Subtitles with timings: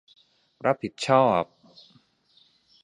[0.65, 1.43] รับผิดชอบ